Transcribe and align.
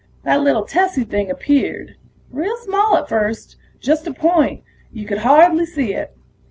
That 0.23 0.41
little 0.41 0.63
tessy 0.65 1.03
thing 1.03 1.29
appeared, 1.29 1.95
real 2.31 2.57
small 2.57 2.97
at 2.97 3.07
first. 3.07 3.55
Just 3.79 4.07
a 4.07 4.11
point; 4.15 4.63
you 4.91 5.05
could 5.05 5.19
hardly 5.19 5.63
see 5.67 5.93
it. 5.93 6.17